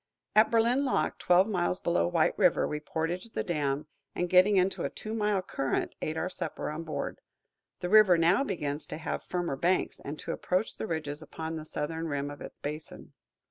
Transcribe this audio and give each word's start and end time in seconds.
At 0.35 0.49
Berlin 0.49 0.83
lock, 0.83 1.19
twelve 1.19 1.47
miles 1.47 1.79
below 1.79 2.07
White 2.07 2.35
River, 2.35 2.67
we 2.67 2.79
portaged 2.79 3.35
the 3.35 3.43
dam, 3.43 3.85
and, 4.15 4.31
getting 4.31 4.55
into 4.57 4.83
a 4.83 4.89
two 4.89 5.13
mile 5.13 5.43
current, 5.43 5.93
ate 6.01 6.17
our 6.17 6.27
supper 6.27 6.71
on 6.71 6.83
board. 6.83 7.21
The 7.81 7.89
river 7.89 8.17
now 8.17 8.43
begins 8.43 8.87
to 8.87 8.97
have 8.97 9.21
firmer 9.21 9.55
banks, 9.57 9.99
and 9.99 10.17
to 10.17 10.31
approach 10.31 10.77
the 10.77 10.87
ridges 10.87 11.21
upon 11.21 11.55
the 11.55 11.65
southern 11.65 12.07
rim 12.07 12.31
of 12.31 12.41
its 12.41 12.57
basin. 12.57 13.13